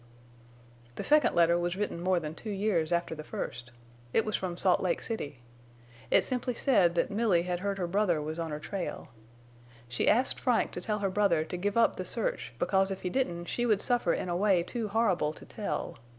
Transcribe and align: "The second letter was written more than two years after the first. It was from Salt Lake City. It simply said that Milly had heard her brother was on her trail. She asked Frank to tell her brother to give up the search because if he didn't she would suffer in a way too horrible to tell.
"The 0.95 1.03
second 1.03 1.35
letter 1.35 1.59
was 1.59 1.75
written 1.77 2.01
more 2.01 2.19
than 2.19 2.33
two 2.33 2.49
years 2.49 2.91
after 2.91 3.13
the 3.13 3.23
first. 3.23 3.71
It 4.13 4.25
was 4.25 4.35
from 4.35 4.57
Salt 4.57 4.81
Lake 4.81 4.99
City. 4.99 5.43
It 6.09 6.23
simply 6.23 6.55
said 6.55 6.95
that 6.95 7.11
Milly 7.11 7.43
had 7.43 7.59
heard 7.59 7.77
her 7.77 7.85
brother 7.85 8.19
was 8.19 8.39
on 8.39 8.49
her 8.49 8.57
trail. 8.57 9.09
She 9.87 10.09
asked 10.09 10.39
Frank 10.39 10.71
to 10.71 10.81
tell 10.81 10.97
her 10.97 11.11
brother 11.11 11.43
to 11.43 11.55
give 11.55 11.77
up 11.77 11.97
the 11.97 12.05
search 12.05 12.51
because 12.57 12.89
if 12.89 13.03
he 13.03 13.11
didn't 13.11 13.45
she 13.45 13.67
would 13.67 13.79
suffer 13.79 14.11
in 14.11 14.27
a 14.27 14.35
way 14.35 14.63
too 14.63 14.87
horrible 14.87 15.33
to 15.33 15.45
tell. 15.45 15.99